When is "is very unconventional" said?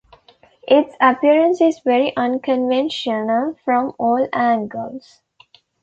1.61-3.55